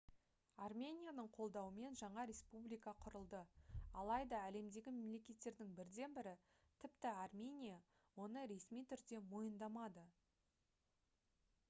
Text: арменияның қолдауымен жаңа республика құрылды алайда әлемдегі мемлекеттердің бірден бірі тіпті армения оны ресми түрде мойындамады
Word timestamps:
арменияның 0.67 1.27
қолдауымен 1.33 1.97
жаңа 1.99 2.23
республика 2.29 2.93
құрылды 3.03 3.41
алайда 4.03 4.39
әлемдегі 4.51 4.93
мемлекеттердің 4.95 5.75
бірден 5.81 6.17
бірі 6.19 6.33
тіпті 6.85 7.11
армения 7.25 7.77
оны 8.25 8.47
ресми 8.53 8.87
түрде 8.95 9.21
мойындамады 9.35 10.07